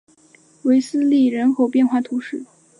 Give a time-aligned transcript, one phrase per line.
[0.63, 2.43] 韦斯利人口变化图示